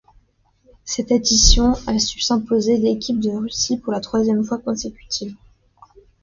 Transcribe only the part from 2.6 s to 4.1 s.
l'équipe de Russie pour la